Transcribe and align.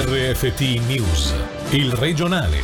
RFT 0.00 0.86
News, 0.86 1.34
il 1.70 1.90
regionale. 1.90 2.62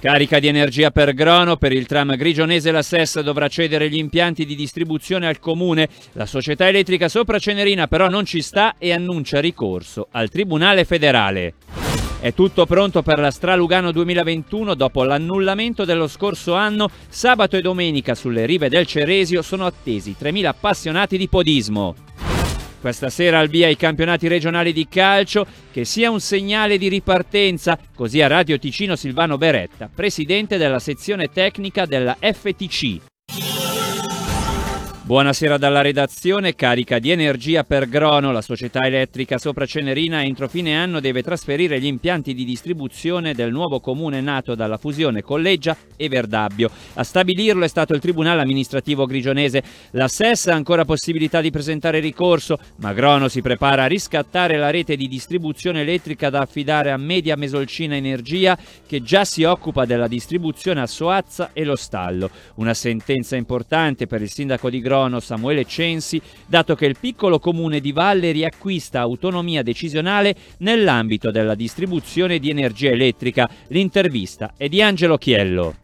Carica 0.00 0.38
di 0.38 0.46
energia 0.46 0.90
per 0.90 1.12
Grono, 1.12 1.58
per 1.58 1.70
il 1.72 1.84
tram 1.84 2.16
grigionese 2.16 2.70
la 2.70 2.80
SES 2.80 3.20
dovrà 3.20 3.46
cedere 3.48 3.90
gli 3.90 3.98
impianti 3.98 4.46
di 4.46 4.54
distribuzione 4.54 5.26
al 5.26 5.38
comune. 5.38 5.90
La 6.12 6.24
società 6.24 6.66
elettrica 6.66 7.10
sopra 7.10 7.38
Cenerina 7.38 7.86
però 7.86 8.08
non 8.08 8.24
ci 8.24 8.40
sta 8.40 8.76
e 8.78 8.90
annuncia 8.90 9.38
ricorso 9.40 10.08
al 10.12 10.30
Tribunale 10.30 10.86
federale. 10.86 11.52
È 12.20 12.32
tutto 12.32 12.64
pronto 12.64 13.02
per 13.02 13.18
la 13.18 13.30
Stralugano 13.30 13.92
2021 13.92 14.74
dopo 14.74 15.04
l'annullamento 15.04 15.84
dello 15.84 16.08
scorso 16.08 16.54
anno. 16.54 16.88
Sabato 17.10 17.58
e 17.58 17.60
domenica 17.60 18.14
sulle 18.14 18.46
rive 18.46 18.70
del 18.70 18.86
Ceresio 18.86 19.42
sono 19.42 19.66
attesi 19.66 20.16
3.000 20.18 20.46
appassionati 20.46 21.18
di 21.18 21.28
podismo. 21.28 21.94
Questa 22.84 23.08
sera 23.08 23.38
al 23.38 23.48
via 23.48 23.68
i 23.68 23.76
campionati 23.76 24.28
regionali 24.28 24.70
di 24.70 24.86
calcio, 24.86 25.46
che 25.72 25.86
sia 25.86 26.10
un 26.10 26.20
segnale 26.20 26.76
di 26.76 26.88
ripartenza, 26.90 27.78
così 27.94 28.20
a 28.20 28.26
Radio 28.26 28.58
Ticino 28.58 28.94
Silvano 28.94 29.38
Beretta, 29.38 29.88
presidente 29.88 30.58
della 30.58 30.78
sezione 30.78 31.28
tecnica 31.28 31.86
della 31.86 32.14
FTC. 32.20 33.13
Buonasera 35.06 35.58
dalla 35.58 35.82
redazione, 35.82 36.54
carica 36.54 36.98
di 36.98 37.10
energia 37.10 37.62
per 37.62 37.90
Grono. 37.90 38.32
La 38.32 38.40
società 38.40 38.86
elettrica 38.86 39.36
sopra 39.36 39.66
Cenerina 39.66 40.24
entro 40.24 40.48
fine 40.48 40.74
anno 40.74 40.98
deve 40.98 41.22
trasferire 41.22 41.78
gli 41.78 41.84
impianti 41.84 42.32
di 42.32 42.42
distribuzione 42.42 43.34
del 43.34 43.52
nuovo 43.52 43.80
comune 43.80 44.22
nato 44.22 44.54
dalla 44.54 44.78
fusione 44.78 45.20
Colleggia 45.20 45.76
e 45.94 46.08
Verdabbio. 46.08 46.70
A 46.94 47.02
stabilirlo 47.02 47.66
è 47.66 47.68
stato 47.68 47.92
il 47.92 48.00
Tribunale 48.00 48.40
amministrativo 48.40 49.04
grigionese. 49.04 49.62
La 49.90 50.08
SES 50.08 50.46
ha 50.46 50.54
ancora 50.54 50.86
possibilità 50.86 51.42
di 51.42 51.50
presentare 51.50 52.00
ricorso, 52.00 52.56
ma 52.76 52.94
Grono 52.94 53.28
si 53.28 53.42
prepara 53.42 53.82
a 53.82 53.88
riscattare 53.88 54.56
la 54.56 54.70
rete 54.70 54.96
di 54.96 55.06
distribuzione 55.06 55.82
elettrica 55.82 56.30
da 56.30 56.40
affidare 56.40 56.90
a 56.90 56.96
Media 56.96 57.36
Mesolcina 57.36 57.94
Energia 57.94 58.56
che 58.86 59.02
già 59.02 59.26
si 59.26 59.44
occupa 59.44 59.84
della 59.84 60.08
distribuzione 60.08 60.80
a 60.80 60.86
Soazza 60.86 61.50
e 61.52 61.62
Lo 61.64 61.76
Stallo. 61.76 62.30
Una 62.54 62.72
sentenza 62.72 63.36
importante 63.36 64.06
per 64.06 64.22
il 64.22 64.30
sindaco 64.30 64.70
di 64.70 64.80
Grono 64.80 64.92
Crono 64.94 65.18
Samuele 65.18 65.64
Censi, 65.64 66.22
dato 66.46 66.76
che 66.76 66.86
il 66.86 66.96
piccolo 67.00 67.40
comune 67.40 67.80
di 67.80 67.90
Valle 67.90 68.30
riacquista 68.30 69.00
autonomia 69.00 69.64
decisionale 69.64 70.36
nell'ambito 70.58 71.32
della 71.32 71.56
distribuzione 71.56 72.38
di 72.38 72.48
energia 72.48 72.90
elettrica. 72.90 73.50
L'intervista 73.68 74.52
è 74.56 74.68
di 74.68 74.80
Angelo 74.80 75.18
Chiello. 75.18 75.83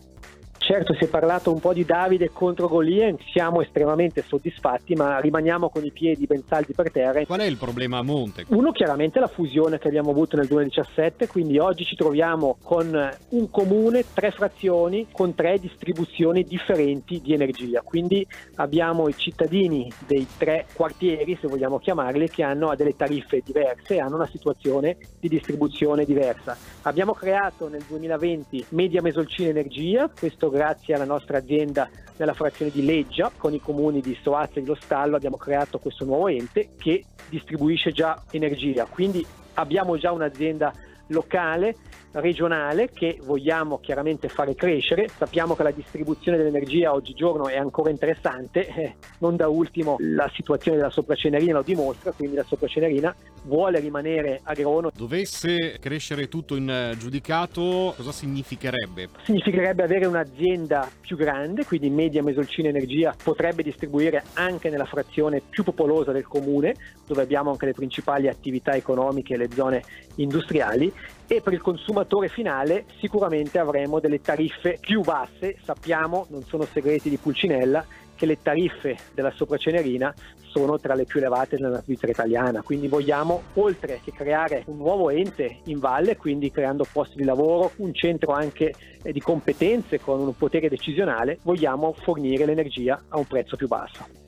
Certo 0.70 0.94
si 0.94 1.02
è 1.02 1.08
parlato 1.08 1.52
un 1.52 1.58
po' 1.58 1.72
di 1.72 1.84
Davide 1.84 2.30
contro 2.32 2.68
Golia, 2.68 3.12
siamo 3.32 3.60
estremamente 3.60 4.22
soddisfatti 4.24 4.94
ma 4.94 5.18
rimaniamo 5.18 5.68
con 5.68 5.84
i 5.84 5.90
piedi 5.90 6.26
ben 6.26 6.44
saldi 6.46 6.74
per 6.74 6.92
terra. 6.92 7.26
Qual 7.26 7.40
è 7.40 7.44
il 7.44 7.56
problema 7.56 7.98
a 7.98 8.02
monte? 8.02 8.44
Uno 8.50 8.70
chiaramente 8.70 9.18
la 9.18 9.26
fusione 9.26 9.80
che 9.80 9.88
abbiamo 9.88 10.10
avuto 10.10 10.36
nel 10.36 10.46
2017, 10.46 11.26
quindi 11.26 11.58
oggi 11.58 11.84
ci 11.84 11.96
troviamo 11.96 12.56
con 12.62 12.86
un 13.30 13.50
comune, 13.50 14.04
tre 14.14 14.30
frazioni, 14.30 15.08
con 15.10 15.34
tre 15.34 15.58
distribuzioni 15.58 16.44
differenti 16.44 17.20
di 17.20 17.32
energia. 17.34 17.80
Quindi 17.82 18.24
abbiamo 18.54 19.08
i 19.08 19.14
cittadini 19.16 19.90
dei 20.06 20.24
tre 20.38 20.66
quartieri, 20.72 21.36
se 21.40 21.48
vogliamo 21.48 21.80
chiamarli, 21.80 22.28
che 22.28 22.44
hanno 22.44 22.72
delle 22.76 22.94
tariffe 22.94 23.42
diverse 23.44 23.96
e 23.96 24.00
hanno 24.00 24.14
una 24.14 24.28
situazione 24.28 24.98
di 25.18 25.28
distribuzione 25.28 26.04
diversa. 26.04 26.56
Abbiamo 26.82 27.12
creato 27.12 27.66
nel 27.66 27.82
2020 27.88 28.66
Media 28.68 29.02
Mesolcina 29.02 29.48
Energia, 29.48 30.08
questo 30.16 30.48
grazie 30.60 30.94
alla 30.94 31.06
nostra 31.06 31.38
azienda 31.38 31.88
nella 32.18 32.34
frazione 32.34 32.70
di 32.70 32.84
Leggia, 32.84 33.32
con 33.34 33.54
i 33.54 33.60
comuni 33.60 34.02
di 34.02 34.14
Soazza 34.20 34.58
e 34.58 34.60
di 34.60 34.66
Lo 34.66 34.76
Stallo 34.78 35.16
abbiamo 35.16 35.38
creato 35.38 35.78
questo 35.78 36.04
nuovo 36.04 36.28
ente 36.28 36.72
che 36.76 37.02
distribuisce 37.30 37.92
già 37.92 38.22
energia. 38.32 38.84
Quindi 38.84 39.24
abbiamo 39.54 39.96
già 39.96 40.12
un'azienda 40.12 40.70
locale 41.06 41.76
regionale 42.12 42.90
che 42.90 43.18
vogliamo 43.22 43.78
chiaramente 43.78 44.28
fare 44.28 44.54
crescere. 44.54 45.08
Sappiamo 45.08 45.54
che 45.54 45.62
la 45.62 45.70
distribuzione 45.70 46.36
dell'energia 46.36 46.92
oggigiorno 46.92 47.48
è 47.48 47.56
ancora 47.56 47.90
interessante, 47.90 48.66
eh, 48.66 48.94
non 49.18 49.36
da 49.36 49.48
ultimo 49.48 49.96
la 49.98 50.30
situazione 50.34 50.76
della 50.76 50.90
sopracenerina 50.90 51.54
lo 51.54 51.62
dimostra, 51.62 52.12
quindi 52.12 52.36
la 52.36 52.44
sopracenerina 52.44 53.14
vuole 53.44 53.78
rimanere 53.80 54.40
a 54.42 54.54
Grono. 54.54 54.90
Dovesse 54.94 55.78
crescere 55.80 56.28
tutto 56.28 56.56
in 56.56 56.68
eh, 56.68 56.96
giudicato, 56.98 57.94
cosa 57.96 58.12
significherebbe? 58.12 59.08
Significherebbe 59.24 59.82
avere 59.82 60.06
un'azienda 60.06 60.88
più 61.00 61.16
grande, 61.16 61.64
quindi 61.64 61.90
Media 61.90 62.22
Mesolcina 62.22 62.68
Energia 62.68 63.14
potrebbe 63.22 63.62
distribuire 63.62 64.24
anche 64.34 64.70
nella 64.70 64.84
frazione 64.84 65.40
più 65.48 65.62
popolosa 65.62 66.12
del 66.12 66.26
comune, 66.26 66.74
dove 67.06 67.22
abbiamo 67.22 67.50
anche 67.50 67.66
le 67.66 67.72
principali 67.72 68.28
attività 68.28 68.72
economiche 68.72 69.34
e 69.34 69.36
le 69.36 69.48
zone 69.50 69.82
industriali 70.16 70.92
e 71.32 71.40
per 71.40 71.52
il 71.52 71.60
consumatore 71.60 72.26
finale 72.26 72.86
sicuramente 72.98 73.60
avremo 73.60 74.00
delle 74.00 74.20
tariffe 74.20 74.78
più 74.80 75.00
basse, 75.02 75.58
sappiamo, 75.62 76.26
non 76.30 76.42
sono 76.42 76.64
segreti 76.64 77.08
di 77.08 77.18
Pulcinella, 77.18 77.86
che 78.16 78.26
le 78.26 78.42
tariffe 78.42 78.96
della 79.14 79.30
sopracenerina 79.30 80.12
sono 80.50 80.80
tra 80.80 80.94
le 80.94 81.04
più 81.04 81.20
elevate 81.20 81.56
nella 81.56 81.80
Svizzera 81.82 82.10
italiana, 82.10 82.62
quindi 82.62 82.88
vogliamo 82.88 83.42
oltre 83.54 84.00
che 84.02 84.10
creare 84.10 84.64
un 84.66 84.78
nuovo 84.78 85.08
ente 85.08 85.58
in 85.66 85.78
valle, 85.78 86.16
quindi 86.16 86.50
creando 86.50 86.84
posti 86.90 87.18
di 87.18 87.24
lavoro, 87.24 87.70
un 87.76 87.94
centro 87.94 88.32
anche 88.32 88.74
eh, 89.00 89.12
di 89.12 89.20
competenze 89.20 90.00
con 90.00 90.18
un 90.18 90.36
potere 90.36 90.68
decisionale, 90.68 91.38
vogliamo 91.44 91.94
fornire 91.96 92.44
l'energia 92.44 93.00
a 93.08 93.18
un 93.18 93.26
prezzo 93.26 93.54
più 93.54 93.68
basso. 93.68 94.19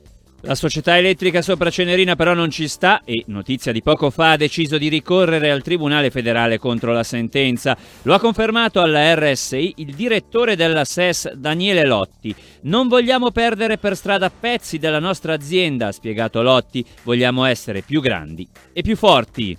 La 0.44 0.56
società 0.56 0.98
elettrica 0.98 1.40
sopra 1.40 1.70
Cenerina 1.70 2.16
però 2.16 2.34
non 2.34 2.50
ci 2.50 2.66
sta 2.66 3.02
e, 3.04 3.22
notizia 3.28 3.70
di 3.70 3.80
poco 3.80 4.10
fa, 4.10 4.32
ha 4.32 4.36
deciso 4.36 4.76
di 4.76 4.88
ricorrere 4.88 5.52
al 5.52 5.62
Tribunale 5.62 6.10
federale 6.10 6.58
contro 6.58 6.92
la 6.92 7.04
sentenza. 7.04 7.76
Lo 8.02 8.12
ha 8.12 8.18
confermato 8.18 8.80
alla 8.80 9.14
RSI 9.14 9.74
il 9.76 9.94
direttore 9.94 10.56
della 10.56 10.84
SES 10.84 11.34
Daniele 11.34 11.86
Lotti. 11.86 12.34
Non 12.62 12.88
vogliamo 12.88 13.30
perdere 13.30 13.78
per 13.78 13.96
strada 13.96 14.30
pezzi 14.30 14.78
della 14.78 14.98
nostra 14.98 15.32
azienda, 15.32 15.86
ha 15.86 15.92
spiegato 15.92 16.42
Lotti, 16.42 16.84
vogliamo 17.04 17.44
essere 17.44 17.82
più 17.82 18.00
grandi 18.00 18.48
e 18.72 18.82
più 18.82 18.96
forti. 18.96 19.56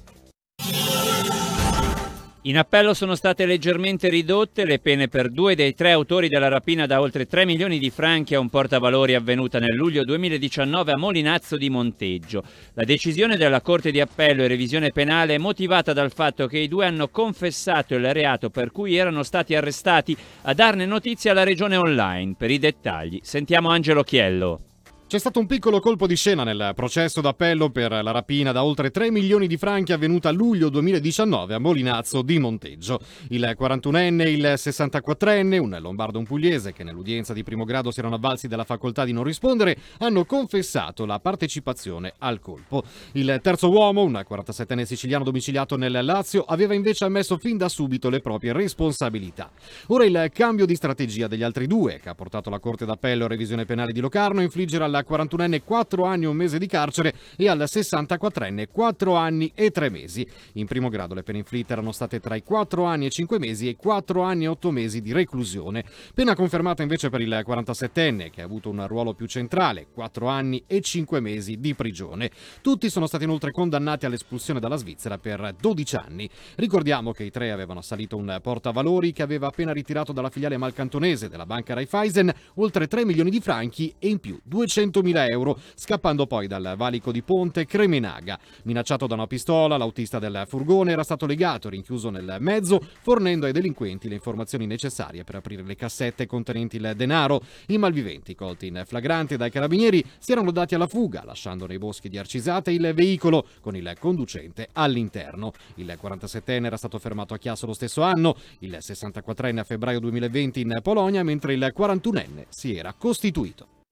In 2.46 2.58
appello 2.58 2.94
sono 2.94 3.16
state 3.16 3.46
leggermente 3.46 4.10
ridotte 4.10 4.66
le 4.66 4.80
pene 4.80 5.08
per 5.08 5.30
due 5.30 5.56
dei 5.56 5.74
tre 5.74 5.92
autori 5.92 6.28
della 6.28 6.50
rapina 6.50 6.86
da 6.86 7.00
oltre 7.00 7.26
3 7.26 7.46
milioni 7.46 7.80
di 7.80 7.90
franchi 7.90 8.36
a 8.36 8.40
un 8.40 8.50
portavalori 8.50 9.16
avvenuta 9.16 9.60
nel 9.60 9.74
luglio 9.74 10.04
2019 10.04 10.92
a 10.92 10.98
Molinazzo 10.98 11.56
di 11.56 11.70
Monteggio. 11.70 12.44
La 12.74 12.84
decisione 12.84 13.38
della 13.38 13.62
Corte 13.62 13.92
di 13.92 14.02
Appello 14.02 14.44
e 14.44 14.48
revisione 14.48 14.92
penale 14.92 15.36
è 15.36 15.38
motivata 15.38 15.94
dal 15.94 16.12
fatto 16.12 16.46
che 16.48 16.58
i 16.58 16.68
due 16.68 16.86
hanno 16.86 17.08
confessato 17.08 17.96
il 17.96 18.12
reato 18.12 18.50
per 18.50 18.72
cui 18.72 18.98
erano 18.98 19.24
stati 19.24 19.56
arrestati 19.56 20.14
a 20.42 20.54
darne 20.54 20.86
notizia 20.86 21.32
alla 21.32 21.44
regione 21.44 21.78
online. 21.78 22.36
Per 22.38 22.52
i 22.52 22.60
dettagli 22.60 23.22
sentiamo 23.24 23.70
Angelo 23.70 24.04
Chiello. 24.04 24.73
C'è 25.14 25.20
stato 25.20 25.40
un 25.40 25.46
piccolo 25.46 25.80
colpo 25.80 26.08
di 26.08 26.16
scena 26.16 26.44
nel 26.44 26.72
processo 26.74 27.22
d'appello 27.22 27.70
per 27.70 27.92
la 27.92 28.10
rapina 28.10 28.52
da 28.52 28.64
oltre 28.64 28.90
3 28.90 29.12
milioni 29.12 29.46
di 29.46 29.58
franchi 29.58 29.94
avvenuta 29.94 30.30
a 30.30 30.32
luglio 30.32 30.70
2019 30.70 31.54
a 31.54 31.60
Molinazzo 31.60 32.24
di 32.24 32.40
Monteggio. 32.40 33.00
Il 33.30 33.56
41enne 33.56 34.22
e 34.22 34.32
il 34.32 34.54
64enne, 34.56 35.60
un 35.60 35.78
lombardo 35.80 36.18
e 36.18 36.22
un 36.22 36.26
pugliese 36.26 36.74
che 36.74 36.84
nell'udienza 36.84 37.32
di 37.32 37.44
primo 37.44 37.64
grado 37.64 37.92
si 37.92 38.00
erano 38.00 38.16
avvalsi 38.16 38.48
della 38.48 38.64
facoltà 38.64 39.06
di 39.06 39.12
non 39.12 39.24
rispondere, 39.24 39.78
hanno 40.00 40.26
confessato 40.26 41.06
la 41.06 41.20
partecipazione 41.20 42.16
al 42.18 42.40
colpo. 42.40 42.82
Il 43.12 43.40
terzo 43.44 43.70
uomo, 43.70 44.02
un 44.02 44.20
47enne 44.28 44.82
siciliano 44.82 45.24
domiciliato 45.24 45.78
nel 45.78 46.00
Lazio, 46.04 46.42
aveva 46.42 46.74
invece 46.74 47.06
ammesso 47.06 47.38
fin 47.38 47.58
da 47.58 47.70
subito 47.70 48.10
le 48.10 48.20
proprie 48.20 48.52
responsabilità. 48.52 49.52
Ora 49.90 50.06
il 50.06 50.32
cambio 50.34 50.66
di 50.66 50.74
strategia 50.74 51.28
degli 51.28 51.44
altri 51.44 51.68
due, 51.68 52.00
che 52.00 52.10
ha 52.10 52.16
portato 52.16 52.50
la 52.50 52.58
Corte 52.58 52.86
d'Appello 52.86 53.26
a 53.26 53.28
revisione 53.28 53.66
penale 53.66 53.92
di 53.92 54.00
Locarno, 54.00 54.42
infliggere 54.42 54.84
alla 54.84 55.02
41enne 55.08 55.62
4 55.64 56.04
anni 56.04 56.24
e 56.26 56.28
un 56.28 56.36
mese 56.36 56.58
di 56.58 56.68
carcere 56.68 57.14
e 57.36 57.48
al 57.48 57.60
64enne 57.60 58.68
4 58.72 59.16
anni 59.16 59.52
e 59.56 59.72
3 59.72 59.90
mesi. 59.90 60.28
In 60.54 60.66
primo 60.66 60.90
grado 60.90 61.14
le 61.14 61.24
pene 61.24 61.40
inflitte 61.40 61.74
erano 61.74 61.92
state 61.92 62.20
tra 62.20 62.36
i 62.36 62.44
4 62.44 62.84
anni 62.84 63.06
e 63.06 63.10
5 63.10 63.40
mesi 63.40 63.68
e 63.68 63.76
4 63.76 64.22
anni 64.22 64.46
e 64.46 64.48
8 64.48 64.72
mesi 64.72 65.02
di 65.02 65.12
reclusione. 65.12 65.84
Pena 66.14 66.36
confermata 66.36 66.82
invece 66.82 67.10
per 67.10 67.22
il 67.22 67.44
47enne 67.46 68.30
che 68.30 68.42
ha 68.42 68.46
avuto 68.46 68.70
un 68.70 68.86
ruolo 68.88 69.14
più 69.14 69.26
centrale, 69.26 69.88
4 69.94 70.28
anni 70.28 70.64
e 70.68 70.82
5 70.82 71.20
mesi 71.20 71.60
di 71.60 71.74
prigione. 71.74 72.32
Tutti 72.62 72.90
sono 72.90 73.08
stati 73.08 73.24
inoltre 73.24 73.52
condannati 73.52 74.06
all'espulsione 74.06 74.60
dalla 74.60 74.76
Svizzera 74.76 75.18
per 75.18 75.56
12 75.60 75.96
anni. 75.96 76.30
Ricordiamo 76.56 77.12
che 77.12 77.24
i 77.24 77.32
tre 77.32 77.52
avevano 77.52 77.80
assalito 77.80 78.18
un 78.18 78.40
portavalori 78.42 79.12
che 79.12 79.24
aveva 79.24 79.48
appena 79.48 79.72
ritirato 79.72 80.12
dalla 80.12 80.30
filiale 80.30 80.58
malcantonese 80.58 81.30
della 81.30 81.46
banca 81.46 81.74
Raiffeisen 81.74 82.34
oltre 82.56 82.88
3 82.88 83.06
milioni 83.06 83.30
di 83.30 83.40
franchi 83.40 83.94
e 84.00 84.10
in 84.10 84.20
più 84.20 84.40
200 84.44 84.83
200.000 84.84 85.30
euro, 85.30 85.60
scappando 85.76 86.26
poi 86.26 86.48
dal 86.48 86.74
valico 86.78 87.12
di 87.12 87.22
Ponte 87.22 87.66
Cremenaga. 87.66 88.38
Minacciato 88.64 89.08
da 89.08 89.14
una 89.14 89.28
pistola, 89.28 89.78
l'autista 89.78 90.20
del 90.20 90.44
furgone 90.48 90.92
era 90.92 91.04
stato 91.04 91.26
legato 91.26 91.68
e 91.68 91.72
rinchiuso 91.72 92.10
nel 92.10 92.38
mezzo, 92.40 92.80
fornendo 93.02 93.46
ai 93.46 93.52
delinquenti 93.52 94.08
le 94.08 94.16
informazioni 94.16 94.66
necessarie 94.66 95.24
per 95.24 95.36
aprire 95.36 95.64
le 95.64 95.76
cassette 95.76 96.26
contenenti 96.26 96.78
il 96.78 96.94
denaro. 96.96 97.42
I 97.68 97.78
malviventi, 97.78 98.36
colti 98.36 98.68
in 98.68 98.84
flagrante 98.86 99.38
dai 99.38 99.52
carabinieri, 99.52 100.04
si 100.18 100.32
erano 100.32 100.52
dati 100.52 100.76
alla 100.76 100.88
fuga, 100.88 101.24
lasciando 101.24 101.66
nei 101.66 101.78
boschi 101.78 102.10
di 102.10 102.18
Arcisate 102.18 102.72
il 102.72 102.92
veicolo 102.94 103.46
con 103.62 103.76
il 103.76 103.96
conducente 104.00 104.70
all'interno. 104.74 105.52
Il 105.76 105.98
47enne 106.02 106.66
era 106.66 106.78
stato 106.78 107.00
fermato 107.00 107.34
a 107.34 107.38
Chiasso 107.38 107.66
lo 107.66 107.74
stesso 107.74 108.02
anno, 108.02 108.36
il 108.60 108.78
64enne 108.80 109.60
a 109.60 109.64
febbraio 109.64 110.00
2020 110.00 110.62
in 110.62 110.80
Polonia, 110.82 111.24
mentre 111.24 111.54
il 111.54 111.74
41enne 111.76 112.46
si 112.50 112.76
era 112.76 112.94
costituito. 112.94 113.83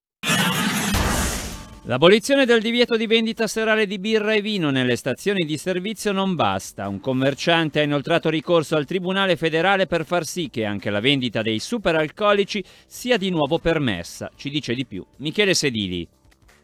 L'abolizione 1.85 2.45
del 2.45 2.61
divieto 2.61 2.95
di 2.95 3.07
vendita 3.07 3.47
serale 3.47 3.87
di 3.87 3.97
birra 3.97 4.33
e 4.33 4.41
vino 4.41 4.69
nelle 4.69 4.95
stazioni 4.95 5.43
di 5.45 5.57
servizio 5.57 6.11
non 6.11 6.35
basta. 6.35 6.87
Un 6.87 6.99
commerciante 6.99 7.79
ha 7.79 7.83
inoltrato 7.83 8.29
ricorso 8.29 8.75
al 8.75 8.85
Tribunale 8.85 9.35
federale 9.35 9.87
per 9.87 10.05
far 10.05 10.23
sì 10.23 10.49
che 10.51 10.63
anche 10.63 10.91
la 10.91 10.99
vendita 10.99 11.41
dei 11.41 11.57
superalcolici 11.57 12.63
sia 12.85 13.17
di 13.17 13.31
nuovo 13.31 13.57
permessa. 13.57 14.29
Ci 14.35 14.51
dice 14.51 14.75
di 14.75 14.85
più 14.85 15.03
Michele 15.17 15.55
Sedili. 15.55 16.07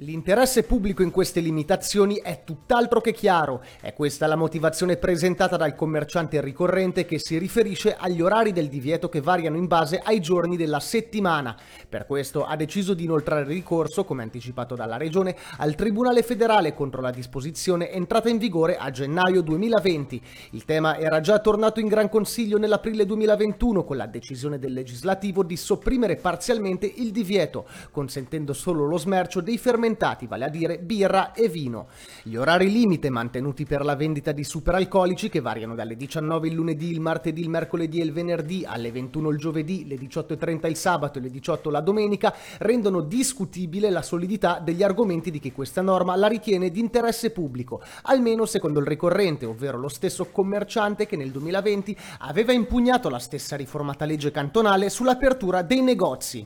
L'interesse 0.02 0.62
pubblico 0.62 1.02
in 1.02 1.10
queste 1.10 1.40
limitazioni 1.40 2.18
è 2.22 2.44
tutt'altro 2.44 3.02
che 3.02 3.14
chiaro. 3.14 3.64
È 3.82 3.94
questa 3.94 4.28
la 4.28 4.36
motivazione 4.36 4.98
presentata 4.98 5.58
dal 5.58 5.74
commerciante 5.74 6.40
ricorrente 6.40 7.04
che 7.04 7.18
si 7.18 7.40
riferisce 7.40 7.96
agli 7.96 8.22
orari 8.22 8.52
del 8.52 8.68
divieto 8.68 9.10
che 9.10 9.22
variano 9.22 9.58
in 9.58 9.66
base 9.66 10.00
ai 10.04 10.20
giorni 10.20 10.56
della 10.56 10.80
settimana. 10.80 11.58
Per 11.90 12.06
questo 12.06 12.46
ha 12.46 12.56
deciso 12.56 12.94
di 12.94 13.06
inoltrare 13.06 13.44
ricorso, 13.46 14.06
come 14.06 14.22
anticipato 14.22 14.76
dalla 14.76 14.98
Regione, 14.98 15.36
al 15.58 15.74
Tribunale 15.74 16.22
federale 16.22 16.76
contro 16.76 17.02
la 17.02 17.10
disposizione 17.10 17.90
entrata 17.90 18.30
in 18.30 18.38
vigore 18.38 18.78
a 18.78 18.92
gennaio 18.92 19.42
2020. 19.42 20.22
Il 20.52 20.64
tema 20.64 21.00
era 21.00 21.22
già 21.22 21.40
tornato 21.40 21.80
in 21.80 21.88
Gran 21.88 22.10
Consiglio 22.10 22.60
nell'aprile 22.60 23.04
2021 23.04 23.84
con 23.84 23.98
la 23.98 24.06
decisione 24.06 24.60
del 24.60 24.74
legislativo 24.74 25.42
di 25.42 25.58
sopprimere 25.58 26.18
parzialmente 26.18 26.86
il 26.86 27.10
divieto, 27.10 27.66
consentendo 27.90 28.54
solo 28.54 28.86
lo 28.86 28.98
smercio 29.00 29.42
dei 29.42 29.58
fermenti 29.58 29.86
fermentati, 29.88 30.28
vale 30.28 30.46
a 30.46 30.50
dire 30.50 30.80
birra 30.80 31.32
e 31.34 31.48
vino. 31.48 31.88
Gli 32.24 32.36
orari 32.36 32.70
limite 32.70 33.10
mantenuti 33.10 33.66
per 33.66 33.86
la 33.86 33.96
vendita 33.96 34.32
di 34.32 34.44
superalcolici, 34.44 35.30
che 35.30 35.40
variano 35.40 35.76
dalle 35.76 35.96
19 35.96 36.48
il 36.48 36.54
lunedì, 36.54 36.92
il 36.92 37.00
martedì, 37.00 37.42
il 37.42 37.50
mercoledì 37.50 38.02
e 38.02 38.04
il 38.04 38.12
venerdì, 38.12 38.66
alle 38.66 38.92
21 38.92 39.30
il 39.30 39.38
giovedì, 39.38 39.88
le 39.88 39.96
18.30 39.96 40.68
il 40.68 40.76
sabato 40.76 41.20
e 41.20 41.22
le 41.22 41.30
18 41.30 41.70
la 41.70 41.82
domenica, 41.82 42.34
rendono 42.60 43.02
discutibile 43.02 43.90
la 43.90 44.02
solidità 44.02 44.60
degli 44.62 44.84
argomenti 44.84 45.32
di 45.32 45.40
chi 45.40 45.52
questa 45.52 45.82
norma 45.82 46.16
la 46.16 46.28
ritiene 46.28 46.70
di 46.70 46.80
interesse 46.80 47.32
pubblico, 47.32 47.82
almeno 48.04 48.46
secondo 48.46 48.80
il 48.80 48.88
ricorrente, 48.88 49.46
ovvero 49.46 49.78
lo 49.78 49.90
stesso 49.90 50.26
commerciante 50.26 51.06
che 51.06 51.16
nel 51.16 51.32
2020 51.32 51.98
aveva 52.20 52.52
impugnato 52.52 53.10
la 53.10 53.20
stessa 53.20 53.56
riformata 53.56 54.06
legge 54.06 54.32
cantonale 54.32 54.90
sull'apertura 54.90 55.62
dei 55.62 55.82
negozi. 55.82 56.46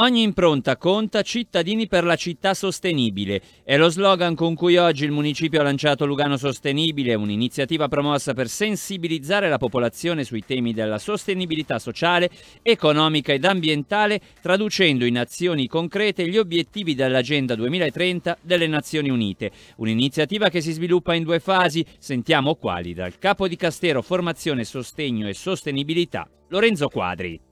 Ogni 0.00 0.22
impronta 0.22 0.76
conta, 0.76 1.22
cittadini 1.22 1.88
per 1.88 2.04
la 2.04 2.14
città 2.14 2.54
sostenibile. 2.54 3.42
È 3.64 3.76
lo 3.76 3.88
slogan 3.88 4.36
con 4.36 4.54
cui 4.54 4.76
oggi 4.76 5.04
il 5.04 5.10
municipio 5.10 5.58
ha 5.58 5.64
lanciato 5.64 6.06
Lugano 6.06 6.36
Sostenibile, 6.36 7.16
un'iniziativa 7.16 7.88
promossa 7.88 8.32
per 8.32 8.48
sensibilizzare 8.48 9.48
la 9.48 9.58
popolazione 9.58 10.22
sui 10.22 10.44
temi 10.46 10.72
della 10.72 10.98
sostenibilità 10.98 11.80
sociale, 11.80 12.30
economica 12.62 13.32
ed 13.32 13.44
ambientale, 13.44 14.20
traducendo 14.40 15.04
in 15.04 15.18
azioni 15.18 15.66
concrete 15.66 16.28
gli 16.28 16.38
obiettivi 16.38 16.94
dell'Agenda 16.94 17.56
2030 17.56 18.38
delle 18.40 18.68
Nazioni 18.68 19.10
Unite. 19.10 19.50
Un'iniziativa 19.78 20.48
che 20.48 20.60
si 20.60 20.70
sviluppa 20.70 21.14
in 21.14 21.24
due 21.24 21.40
fasi, 21.40 21.84
sentiamo 21.98 22.54
quali, 22.54 22.94
dal 22.94 23.18
capo 23.18 23.48
di 23.48 23.56
Castero 23.56 24.00
Formazione, 24.02 24.62
Sostegno 24.62 25.26
e 25.26 25.34
Sostenibilità, 25.34 26.30
Lorenzo 26.50 26.86
Quadri. 26.86 27.47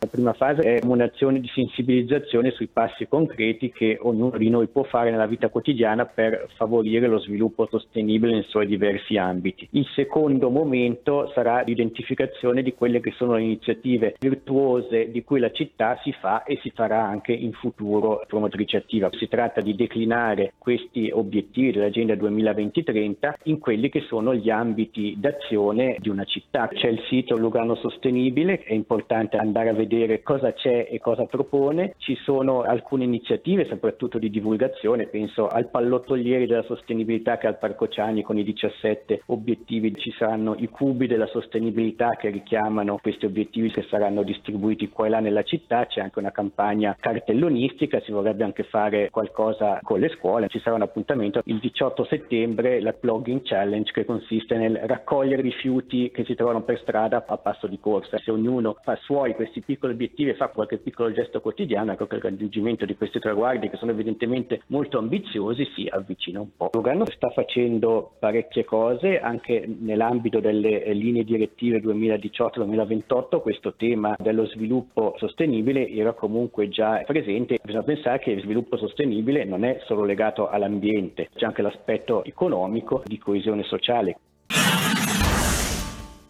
La 0.00 0.06
prima 0.06 0.32
fase 0.32 0.62
è 0.62 0.78
un'azione 0.84 1.40
di 1.40 1.50
sensibilizzazione 1.52 2.52
sui 2.52 2.68
passi 2.68 3.08
concreti 3.08 3.72
che 3.72 3.98
ognuno 4.00 4.38
di 4.38 4.48
noi 4.48 4.68
può 4.68 4.84
fare 4.84 5.10
nella 5.10 5.26
vita 5.26 5.48
quotidiana 5.48 6.06
per 6.06 6.46
favorire 6.54 7.08
lo 7.08 7.18
sviluppo 7.18 7.66
sostenibile 7.68 8.34
nei 8.34 8.44
suoi 8.44 8.68
diversi 8.68 9.16
ambiti. 9.16 9.66
Il 9.72 9.84
secondo 9.96 10.50
momento 10.50 11.32
sarà 11.34 11.62
l'identificazione 11.62 12.62
di 12.62 12.74
quelle 12.74 13.00
che 13.00 13.10
sono 13.16 13.34
le 13.34 13.42
iniziative 13.42 14.14
virtuose 14.20 15.10
di 15.10 15.24
cui 15.24 15.40
la 15.40 15.50
città 15.50 15.98
si 16.04 16.12
fa 16.12 16.44
e 16.44 16.60
si 16.62 16.70
farà 16.70 17.04
anche 17.04 17.32
in 17.32 17.52
futuro 17.52 18.24
promotrice 18.28 18.76
attiva. 18.76 19.10
Si 19.14 19.26
tratta 19.26 19.60
di 19.60 19.74
declinare 19.74 20.52
questi 20.58 21.10
obiettivi 21.12 21.72
dell'Agenda 21.72 22.14
2020-30 22.14 23.32
in 23.44 23.58
quelli 23.58 23.88
che 23.88 24.02
sono 24.02 24.32
gli 24.32 24.48
ambiti 24.48 25.16
d'azione 25.18 25.96
di 25.98 26.08
una 26.08 26.24
città. 26.24 26.68
C'è 26.68 26.86
il 26.86 27.02
sito 27.08 27.36
Lugano 27.36 27.74
Sostenibile, 27.74 28.62
è 28.62 28.74
importante 28.74 29.36
andare 29.36 29.70
a 29.70 29.72
vedere 29.72 29.86
vedere 29.88 30.22
cosa 30.22 30.52
c'è 30.52 30.86
e 30.90 31.00
cosa 31.00 31.24
propone. 31.24 31.94
Ci 31.96 32.14
sono 32.16 32.60
alcune 32.60 33.04
iniziative, 33.04 33.64
soprattutto 33.64 34.18
di 34.18 34.28
divulgazione, 34.28 35.06
penso 35.06 35.48
al 35.48 35.70
pallottolieri 35.70 36.46
della 36.46 36.62
sostenibilità 36.62 37.38
che 37.38 37.46
al 37.46 37.58
Parco 37.58 37.88
Ciani 37.88 38.22
con 38.22 38.36
i 38.36 38.44
17 38.44 39.22
obiettivi 39.26 39.94
ci 39.96 40.12
saranno 40.16 40.54
i 40.58 40.68
cubi 40.68 41.06
della 41.06 41.26
sostenibilità 41.26 42.10
che 42.16 42.28
richiamano 42.28 42.98
questi 43.00 43.24
obiettivi 43.24 43.70
che 43.70 43.86
saranno 43.88 44.22
distribuiti 44.22 44.90
qua 44.90 45.06
e 45.06 45.08
là 45.08 45.20
nella 45.20 45.42
città, 45.42 45.86
c'è 45.86 46.02
anche 46.02 46.18
una 46.18 46.30
campagna 46.30 46.94
cartellonistica, 47.00 48.00
si 48.00 48.12
vorrebbe 48.12 48.44
anche 48.44 48.64
fare 48.64 49.08
qualcosa 49.10 49.80
con 49.82 49.98
le 49.98 50.10
scuole, 50.10 50.48
ci 50.48 50.60
sarà 50.60 50.76
un 50.76 50.82
appuntamento 50.82 51.40
il 51.46 51.58
18 51.58 52.04
settembre, 52.04 52.80
la 52.80 52.92
Plugging 52.92 53.40
Challenge 53.42 53.90
che 53.90 54.04
consiste 54.04 54.56
nel 54.56 54.76
raccogliere 54.84 55.40
rifiuti 55.40 56.10
che 56.10 56.24
si 56.24 56.34
trovano 56.34 56.62
per 56.62 56.78
strada 56.80 57.24
a 57.26 57.38
passo 57.38 57.66
di 57.66 57.78
corsa, 57.80 58.18
se 58.18 58.30
ognuno 58.30 58.76
fa 58.82 58.96
suoi 58.96 59.34
questi 59.34 59.60
piccoli 59.60 59.77
piccoli 59.78 59.92
obiettivi 59.92 60.30
e 60.30 60.34
fa 60.34 60.48
qualche 60.48 60.78
piccolo 60.78 61.12
gesto 61.12 61.40
quotidiano, 61.40 61.92
ecco 61.92 62.06
che 62.08 62.16
il 62.16 62.22
raggiungimento 62.22 62.84
di 62.84 62.96
questi 62.96 63.20
traguardi 63.20 63.70
che 63.70 63.76
sono 63.76 63.92
evidentemente 63.92 64.62
molto 64.66 64.98
ambiziosi 64.98 65.64
si 65.74 65.86
avvicina 65.88 66.40
un 66.40 66.48
po'. 66.56 66.70
Lugano 66.72 67.06
sta 67.06 67.30
facendo 67.30 68.14
parecchie 68.18 68.64
cose 68.64 69.20
anche 69.20 69.64
nell'ambito 69.80 70.40
delle 70.40 70.92
linee 70.92 71.22
direttive 71.22 71.80
2018-2028, 71.80 73.40
questo 73.40 73.74
tema 73.74 74.16
dello 74.18 74.46
sviluppo 74.46 75.14
sostenibile 75.16 75.88
era 75.88 76.12
comunque 76.12 76.68
già 76.68 77.02
presente. 77.06 77.58
Bisogna 77.62 77.84
pensare 77.84 78.18
che 78.18 78.32
il 78.32 78.42
sviluppo 78.42 78.76
sostenibile 78.76 79.44
non 79.44 79.64
è 79.64 79.80
solo 79.84 80.04
legato 80.04 80.48
all'ambiente, 80.48 81.28
c'è 81.36 81.46
anche 81.46 81.62
l'aspetto 81.62 82.24
economico 82.24 83.02
di 83.04 83.18
coesione 83.18 83.62
sociale. 83.62 84.16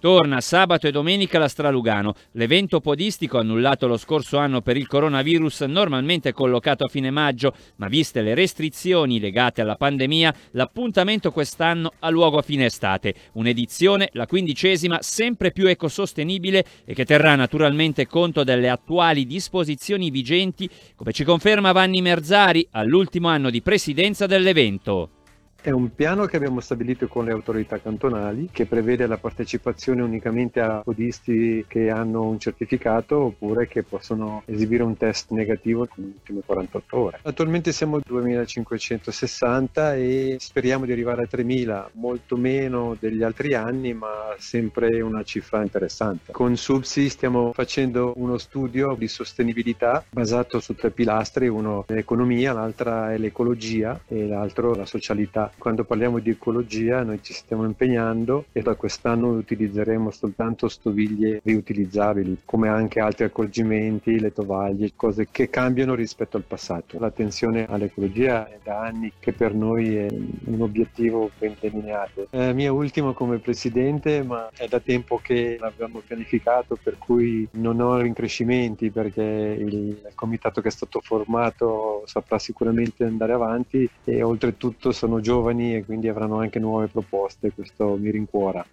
Torna 0.01 0.41
sabato 0.41 0.87
e 0.87 0.93
domenica 0.93 1.41
la 1.41 1.49
Stralugano. 1.49 2.15
L'evento 2.33 2.79
podistico 2.79 3.39
annullato 3.39 3.89
lo 3.89 3.97
scorso 3.97 4.39
anno 4.39 4.61
per 4.61 4.77
il 4.77 4.87
coronavirus, 4.87 5.63
normalmente 5.63 6.33
collocato 6.33 6.85
a 6.85 6.89
fine 6.89 7.11
maggio, 7.11 7.53
ma 7.77 7.89
viste 7.89 8.23
le 8.23 8.35
restrizioni 8.35 9.19
legate 9.19 9.61
alla 9.61 9.75
pandemia, 9.75 10.33
l'appuntamento 10.53 11.33
quest'anno 11.33 11.95
ha 11.99 12.11
luogo 12.11 12.39
a 12.39 12.43
fine 12.43 12.67
estate. 12.67 13.13
Un'edizione, 13.33 14.11
la 14.13 14.27
quindicesima, 14.27 14.99
sempre 15.03 15.51
più 15.51 15.67
ecosostenibile 15.67 16.65
e 16.85 16.95
che 16.95 17.05
terrà 17.05 17.35
naturalmente 17.35 18.07
conto 18.07 18.45
delle 18.45 18.69
attuali 18.69 19.27
disposizioni 19.27 20.11
vigenti, 20.11 20.71
come 20.95 21.11
ci 21.11 21.25
conferma 21.25 21.73
Vanni 21.73 22.03
Merzari 22.03 22.65
all'ultimo 22.71 23.27
anno 23.27 23.51
di 23.51 23.63
presidenza 23.63 24.27
dell'evento. 24.27 25.18
È 25.61 25.71
un 25.71 25.93
piano 25.93 26.27
che 26.27 26.37
abbiamo 26.37 26.61
stabilito 26.61 27.09
con 27.09 27.25
le 27.25 27.33
autorità 27.33 27.81
cantonali 27.81 28.49
che 28.53 28.65
prevede 28.65 29.09
la 29.09 29.19
partecipazione 29.19 30.03
unicamente 30.03 30.61
a 30.61 30.83
podisti 30.83 31.65
che 31.67 31.91
hanno 31.91 32.23
un 32.23 32.39
certificato 32.39 33.17
oppure 33.17 33.67
che 33.67 33.83
possono 33.83 34.45
esibire 34.47 34.85
un 34.85 34.97
test 34.97 35.33
negativo 35.33 35.89
nelle 35.97 36.13
ultime 36.15 36.43
48 36.47 36.97
ore. 36.97 37.19
Attualmente 37.23 37.73
siamo 37.73 37.97
a 37.97 38.01
2560 38.07 39.97
e 39.97 40.37
speriamo 40.39 40.85
di 40.85 40.93
arrivare 40.93 41.25
a 41.25 41.27
3000, 41.27 41.91
molto 41.95 42.37
meno 42.37 42.97
degli 42.99 43.25
altri 43.25 43.55
anni 43.55 43.93
ma 43.93 44.37
sempre 44.39 45.01
una 45.01 45.25
cifra 45.25 45.61
interessante. 45.61 46.31
Con 46.31 46.57
Subsi 46.57 47.09
stiamo 47.09 47.53
facendo 47.53 48.13
uno 48.17 48.39
studio 48.39 48.95
di 48.97 49.09
sostenibilità 49.09 50.05
basato 50.09 50.61
su 50.61 50.75
tre 50.77 50.93
pilastri, 50.93 51.49
uno 51.49 51.85
è 51.89 51.95
l'economia, 51.95 52.53
l'altra 52.53 53.13
è 53.13 53.19
l'ecologia 53.19 54.01
e 54.07 54.29
l'altro 54.29 54.73
la 54.75 54.87
socialità 54.87 55.48
Quando 55.57 55.85
parliamo 55.85 56.19
di 56.19 56.31
ecologia 56.31 57.03
noi 57.03 57.21
ci 57.23 57.33
stiamo 57.33 57.65
impegnando 57.65 58.47
e 58.53 58.63
da 58.63 58.75
quest'anno 58.75 59.29
utilizzeremo 59.29 60.11
soltanto 60.11 60.69
stoviglie 60.69 61.41
riutilizzabili, 61.43 62.39
come 62.45 62.69
anche 62.69 63.01
altri 63.01 63.25
accorgimenti, 63.25 64.19
le 64.19 64.33
tovaglie, 64.33 64.93
cose 64.97 65.29
che 65.31 65.49
cambiano 65.51 65.95
rispetto 65.95 66.37
al 66.37 66.45
passato. 66.45 66.99
L'attenzione 66.99 67.67
all'ecologia 67.67 68.49
è 68.49 68.59
da 68.63 68.81
anni 68.81 69.13
che 69.19 69.33
per 69.33 69.55
noi 69.55 69.97
è 69.97 70.09
un 70.11 70.61
obiettivo 70.61 71.31
ben 71.39 71.55
delineato. 71.59 72.27
È 72.31 72.53
mia 72.53 72.73
ultima 72.73 73.13
come 73.13 73.39
presidente, 73.39 74.23
ma 74.23 74.49
è 74.57 74.67
da 74.67 74.81
tempo 74.81 75.21
che 75.23 75.57
l'abbiamo 75.61 76.03
pianificato, 76.07 76.79
per 76.83 76.99
cui 76.99 77.49
non 77.53 77.81
ho 77.81 77.99
rincrescimenti 77.99 78.91
perché 78.91 79.23
il 79.23 80.01
comitato 80.15 80.61
che 80.61 80.69
è 80.69 80.71
stato 80.71 81.01
formato 81.01 82.03
saprà 82.07 82.39
sicuramente 82.39 83.05
andare 83.05 83.33
avanti 83.33 83.89
e 84.05 84.23
oltretutto 84.23 84.93
sono 84.93 85.21
giovani 85.39 85.77
e 85.77 85.85
quindi 85.85 86.09
avranno 86.09 86.39
anche 86.39 86.59
nuove 86.59 86.89
proposte, 86.89 87.53
questo 87.53 87.97
mi 87.97 88.11
rincuora. 88.11 88.65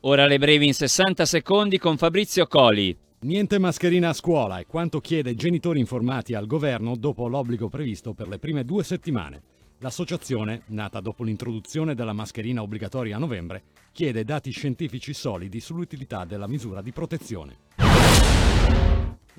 Ora 0.00 0.26
le 0.26 0.38
brevi 0.38 0.66
in 0.66 0.74
60 0.74 1.24
secondi 1.24 1.78
con 1.78 1.96
Fabrizio 1.96 2.46
Coli. 2.46 2.96
Niente 3.20 3.58
mascherina 3.58 4.08
a 4.08 4.14
scuola 4.14 4.58
è 4.58 4.66
quanto 4.66 5.00
chiede 5.00 5.34
genitori 5.34 5.78
informati 5.78 6.34
al 6.34 6.46
governo 6.46 6.96
dopo 6.96 7.28
l'obbligo 7.28 7.68
previsto 7.68 8.14
per 8.14 8.28
le 8.28 8.38
prime 8.38 8.64
due 8.64 8.82
settimane. 8.82 9.42
L'associazione, 9.78 10.62
nata 10.66 11.00
dopo 11.00 11.22
l'introduzione 11.22 11.94
della 11.94 12.12
mascherina 12.12 12.62
obbligatoria 12.62 13.16
a 13.16 13.18
novembre, 13.18 13.62
chiede 13.92 14.24
dati 14.24 14.50
scientifici 14.50 15.12
solidi 15.12 15.60
sull'utilità 15.60 16.24
della 16.24 16.48
misura 16.48 16.82
di 16.82 16.92
protezione. 16.92 17.79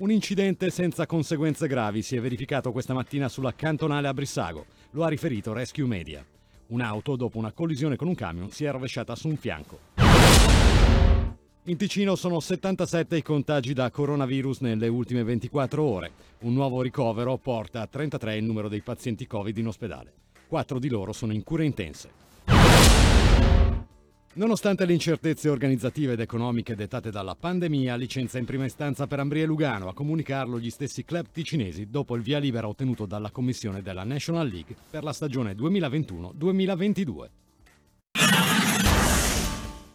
Un 0.02 0.10
incidente 0.10 0.70
senza 0.70 1.06
conseguenze 1.06 1.68
gravi 1.68 2.02
si 2.02 2.16
è 2.16 2.20
verificato 2.20 2.72
questa 2.72 2.92
mattina 2.92 3.28
sulla 3.28 3.54
cantonale 3.54 4.08
a 4.08 4.12
Brissago, 4.12 4.66
lo 4.90 5.04
ha 5.04 5.08
riferito 5.08 5.52
Rescue 5.52 5.86
Media. 5.86 6.26
Un'auto, 6.70 7.14
dopo 7.14 7.38
una 7.38 7.52
collisione 7.52 7.94
con 7.94 8.08
un 8.08 8.16
camion, 8.16 8.50
si 8.50 8.64
è 8.64 8.72
rovesciata 8.72 9.14
su 9.14 9.28
un 9.28 9.36
fianco. 9.36 9.78
In 11.66 11.76
Ticino 11.76 12.16
sono 12.16 12.40
77 12.40 13.18
i 13.18 13.22
contagi 13.22 13.74
da 13.74 13.92
coronavirus 13.92 14.58
nelle 14.62 14.88
ultime 14.88 15.22
24 15.22 15.80
ore. 15.84 16.10
Un 16.40 16.52
nuovo 16.52 16.82
ricovero 16.82 17.36
porta 17.36 17.82
a 17.82 17.86
33 17.86 18.38
il 18.38 18.42
numero 18.42 18.68
dei 18.68 18.80
pazienti 18.80 19.28
Covid 19.28 19.56
in 19.56 19.68
ospedale. 19.68 20.12
Quattro 20.48 20.80
di 20.80 20.88
loro 20.88 21.12
sono 21.12 21.32
in 21.32 21.44
cure 21.44 21.64
intense. 21.64 22.31
Nonostante 24.34 24.86
le 24.86 24.94
incertezze 24.94 25.50
organizzative 25.50 26.14
ed 26.14 26.20
economiche 26.20 26.74
dettate 26.74 27.10
dalla 27.10 27.34
pandemia, 27.34 27.96
licenza 27.96 28.38
in 28.38 28.46
prima 28.46 28.64
istanza 28.64 29.06
per 29.06 29.20
Ambria 29.20 29.42
e 29.42 29.46
Lugano 29.46 29.88
a 29.88 29.92
comunicarlo 29.92 30.58
gli 30.58 30.70
stessi 30.70 31.04
club 31.04 31.26
ticinesi 31.30 31.90
dopo 31.90 32.16
il 32.16 32.22
via 32.22 32.38
libera 32.38 32.66
ottenuto 32.66 33.04
dalla 33.04 33.30
commissione 33.30 33.82
della 33.82 34.04
National 34.04 34.48
League 34.48 34.74
per 34.88 35.02
la 35.02 35.12
stagione 35.12 35.52
2021-2022. 35.52 37.41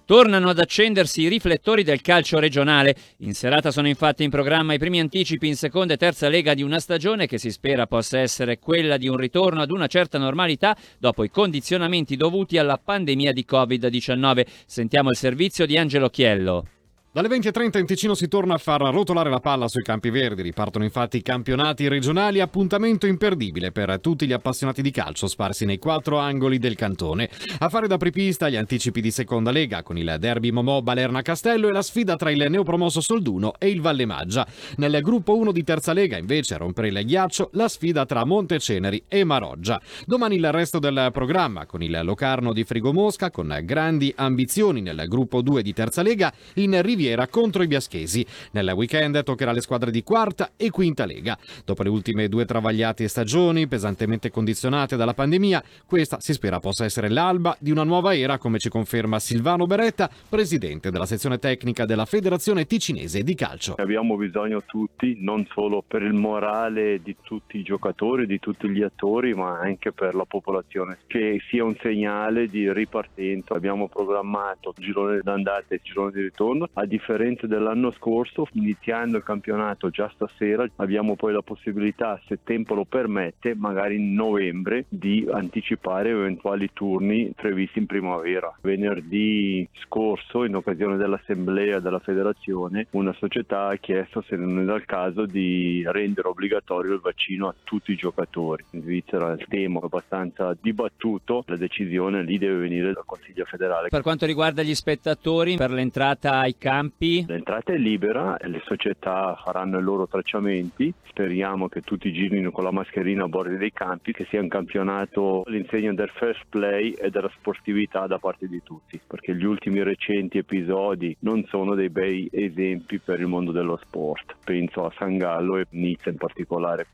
Tornano 0.07 0.47
ad 0.47 0.59
accendersi 0.59 1.23
i 1.23 1.27
riflettori 1.27 1.83
del 1.83 1.99
calcio 1.99 2.39
regionale. 2.39 2.95
In 3.17 3.33
serata 3.33 3.71
sono 3.71 3.89
infatti 3.89 4.23
in 4.23 4.29
programma 4.29 4.73
i 4.73 4.79
primi 4.79 5.01
anticipi 5.01 5.49
in 5.49 5.57
seconda 5.57 5.95
e 5.95 5.97
terza 5.97 6.29
lega 6.29 6.53
di 6.53 6.63
una 6.63 6.79
stagione 6.79 7.27
che 7.27 7.37
si 7.37 7.51
spera 7.51 7.87
possa 7.87 8.17
essere 8.17 8.57
quella 8.57 8.95
di 8.95 9.09
un 9.09 9.17
ritorno 9.17 9.61
ad 9.61 9.69
una 9.69 9.87
certa 9.87 10.17
normalità 10.17 10.77
dopo 10.97 11.25
i 11.25 11.29
condizionamenti 11.29 12.15
dovuti 12.15 12.57
alla 12.57 12.79
pandemia 12.81 13.33
di 13.33 13.45
Covid-19. 13.45 14.45
Sentiamo 14.65 15.09
il 15.09 15.17
servizio 15.17 15.65
di 15.65 15.77
Angelo 15.77 16.07
Chiello. 16.09 16.76
Dalle 17.17 17.29
20.30 17.29 17.79
in 17.79 17.87
Ticino 17.87 18.13
si 18.13 18.27
torna 18.27 18.53
a 18.53 18.57
far 18.59 18.79
rotolare 18.79 19.31
la 19.31 19.39
palla 19.39 19.67
sui 19.67 19.81
campi 19.81 20.11
verdi. 20.11 20.43
Ripartono 20.43 20.83
infatti 20.83 21.17
i 21.17 21.23
campionati 21.23 21.87
regionali, 21.87 22.41
appuntamento 22.41 23.07
imperdibile 23.07 23.71
per 23.71 23.99
tutti 23.99 24.27
gli 24.27 24.33
appassionati 24.33 24.83
di 24.83 24.91
calcio 24.91 25.25
sparsi 25.25 25.65
nei 25.65 25.79
quattro 25.79 26.19
angoli 26.19 26.59
del 26.59 26.75
cantone. 26.75 27.27
A 27.57 27.69
fare 27.69 27.87
da 27.87 27.97
prepista 27.97 28.49
gli 28.49 28.55
anticipi 28.55 29.01
di 29.01 29.09
seconda 29.09 29.49
lega 29.49 29.81
con 29.81 29.97
il 29.97 30.17
derby 30.19 30.51
Momò 30.51 30.83
Balerna 30.83 31.23
Castello 31.23 31.67
e 31.67 31.71
la 31.71 31.81
sfida 31.81 32.15
tra 32.17 32.29
il 32.29 32.51
neopromosso 32.51 33.01
Solduno 33.01 33.53
e 33.57 33.69
il 33.69 33.81
Valle 33.81 34.05
Maggia. 34.05 34.45
Nel 34.75 35.01
gruppo 35.01 35.35
1 35.37 35.51
di 35.51 35.63
terza 35.63 35.93
lega 35.93 36.19
invece 36.19 36.53
a 36.53 36.57
rompere 36.57 36.89
il 36.89 37.03
ghiaccio 37.03 37.49
la 37.53 37.67
sfida 37.67 38.05
tra 38.05 38.25
Monteceneri 38.25 39.05
e 39.07 39.23
Maroggia. 39.23 39.81
Domani 40.05 40.35
il 40.35 40.51
resto 40.51 40.77
del 40.77 41.09
programma 41.11 41.65
con 41.65 41.81
il 41.81 41.99
Locarno 42.03 42.53
di 42.53 42.63
Frigomosca 42.63 43.31
con 43.31 43.59
grandi 43.63 44.13
ambizioni 44.15 44.81
nel 44.81 45.05
gruppo 45.07 45.41
2 45.41 45.63
di 45.63 45.73
terza 45.73 46.03
lega 46.03 46.31
in 46.57 46.79
Riviera 46.79 47.05
Riviera 47.07 47.27
contro 47.27 47.63
i 47.63 47.67
Biaschesi. 47.67 48.25
Nel 48.51 48.69
weekend 48.75 49.23
toccherà 49.23 49.53
le 49.53 49.61
squadre 49.61 49.91
di 49.91 50.03
quarta 50.03 50.51
e 50.57 50.69
quinta 50.69 51.05
lega. 51.05 51.37
Dopo 51.63 51.83
le 51.83 51.89
ultime 51.89 52.27
due 52.27 52.43
travagliate 52.43 53.07
stagioni, 53.07 53.65
pesantemente 53.67 54.29
condizionate 54.29 54.97
dalla 54.97 55.13
pandemia, 55.13 55.63
questa 55.85 56.19
si 56.19 56.33
spera 56.33 56.59
possa 56.59 56.83
essere 56.83 57.07
l'alba 57.07 57.55
di 57.59 57.71
una 57.71 57.83
nuova 57.83 58.13
era, 58.13 58.37
come 58.37 58.59
ci 58.59 58.67
conferma 58.67 59.19
Silvano 59.19 59.65
Beretta, 59.65 60.09
presidente 60.27 60.91
della 60.91 61.05
sezione 61.05 61.37
tecnica 61.39 61.85
della 61.85 62.03
Federazione 62.03 62.65
Ticinese 62.65 63.23
di 63.23 63.35
Calcio. 63.35 63.75
Abbiamo 63.77 64.17
bisogno 64.17 64.63
tutti, 64.65 65.15
non 65.21 65.47
solo 65.53 65.81
per 65.87 66.01
il 66.01 66.13
morale 66.13 67.01
di 67.01 67.15
tutti 67.21 67.57
i 67.57 67.63
giocatori, 67.63 68.25
di 68.25 68.39
tutti 68.39 68.67
gli 68.67 68.81
attori, 68.81 69.33
ma 69.33 69.59
anche 69.59 69.93
per 69.93 70.13
la 70.13 70.25
popolazione, 70.25 70.97
che 71.07 71.39
sia 71.49 71.63
un 71.63 71.75
segnale 71.81 72.47
di 72.47 72.71
ripartenza. 72.73 73.53
Abbiamo 73.53 73.87
programmato 73.87 74.73
il 74.75 74.83
girone 74.83 75.21
d'andata 75.23 75.67
e 75.69 75.75
il 75.75 75.81
girone 75.83 76.11
di 76.11 76.21
ritorno 76.21 76.67
a 76.73 76.85
differenza 76.97 77.47
dell'anno 77.47 77.91
scorso, 77.91 78.47
iniziando 78.53 79.17
il 79.17 79.23
campionato 79.23 79.89
già 79.89 80.09
stasera, 80.13 80.67
abbiamo 80.77 81.15
poi 81.15 81.33
la 81.33 81.41
possibilità, 81.41 82.19
se 82.27 82.39
tempo 82.43 82.73
lo 82.73 82.85
permette, 82.85 83.55
magari 83.55 83.95
in 83.95 84.13
novembre, 84.13 84.85
di 84.89 85.27
anticipare 85.31 86.09
eventuali 86.09 86.69
turni 86.73 87.31
previsti 87.35 87.79
in 87.79 87.85
primavera. 87.85 88.53
Venerdì 88.61 89.67
scorso, 89.83 90.43
in 90.43 90.55
occasione 90.55 90.97
dell'assemblea 90.97 91.79
della 91.79 91.99
federazione, 91.99 92.87
una 92.91 93.13
società 93.13 93.67
ha 93.67 93.75
chiesto 93.75 94.21
se 94.21 94.35
non 94.35 94.59
era 94.59 94.75
il 94.75 94.85
caso 94.85 95.25
di 95.25 95.83
rendere 95.85 96.27
obbligatorio 96.27 96.93
il 96.93 96.99
vaccino 96.99 97.47
a 97.47 97.55
tutti 97.63 97.91
i 97.91 97.95
giocatori. 97.95 98.63
In 98.71 98.81
Svizzera 98.81 99.31
il 99.33 99.45
tema 99.47 99.79
è 99.79 99.83
abbastanza 99.83 100.55
dibattuto, 100.59 101.43
la 101.47 101.57
decisione 101.57 102.23
lì 102.23 102.37
deve 102.37 102.55
venire 102.55 102.93
dal 102.93 103.05
Consiglio 103.05 103.45
federale. 103.45 103.89
Per 103.89 104.01
quanto 104.01 104.25
riguarda 104.25 104.63
gli 104.63 104.73
spettatori, 104.73 105.55
per 105.55 105.71
l'entrata 105.71 106.39
ai 106.39 106.55
campi, 106.57 106.86
campi? 106.87 107.25
L'entrata 107.27 107.73
è 107.73 107.77
libera, 107.77 108.37
le 108.41 108.61
società 108.65 109.39
faranno 109.43 109.79
i 109.79 109.81
loro 109.81 110.07
tracciamenti, 110.07 110.93
speriamo 111.07 111.67
che 111.67 111.81
tutti 111.81 112.11
girino 112.11 112.51
con 112.51 112.63
la 112.63 112.71
mascherina 112.71 113.25
a 113.25 113.27
bordo 113.27 113.55
dei 113.55 113.71
campi, 113.71 114.13
che 114.13 114.25
sia 114.29 114.41
un 114.41 114.47
campionato 114.47 115.43
all'insegna 115.45 115.93
del 115.93 116.09
first 116.15 116.45
play 116.49 116.91
e 116.91 117.09
della 117.09 117.31
sportività 117.37 118.07
da 118.07 118.17
parte 118.17 118.47
di 118.47 118.61
tutti, 118.63 118.99
perché 119.05 119.35
gli 119.35 119.45
ultimi 119.45 119.83
recenti 119.83 120.37
episodi 120.37 121.15
non 121.19 121.45
sono 121.49 121.75
dei 121.75 121.89
bei 121.89 122.27
esempi 122.31 122.99
per 122.99 123.19
il 123.19 123.27
mondo 123.27 123.51
dello 123.51 123.79
sport, 123.83 124.35
penso 124.43 124.85
a 124.85 124.93
San 124.97 125.17
Gallo 125.17 125.57
e 125.57 125.67
Nizza 125.71 126.09
in 126.09 126.17
particolare. 126.17 126.87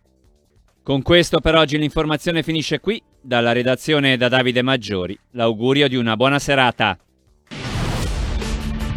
Con 0.83 1.01
questo 1.01 1.39
per 1.39 1.55
oggi 1.55 1.77
l'informazione 1.77 2.43
finisce 2.43 2.81
qui, 2.81 3.01
dalla 3.21 3.53
redazione 3.53 4.17
da 4.17 4.27
Davide 4.27 4.61
Maggiori. 4.61 5.17
L'augurio 5.31 5.87
di 5.87 5.95
una 5.95 6.17
buona 6.17 6.39
serata. 6.39 6.97